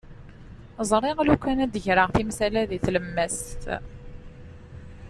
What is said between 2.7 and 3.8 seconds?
tlemmast.